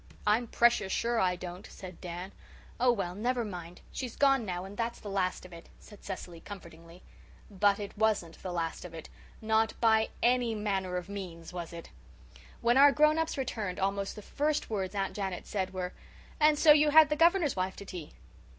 [0.25, 2.31] "I'm precious sure I don't," said Dan.
[2.79, 3.81] "Oh, well, never mind.
[3.91, 7.03] She's gone now and that's the last of it," said Cecily comfortingly.
[7.51, 9.09] But it wasn't the last of it
[9.43, 11.91] not by any manner of means was it!
[12.61, 15.93] When our grown ups returned almost the first words Aunt Janet said were,
[16.39, 18.13] "And so you had the Governor's wife to tea?"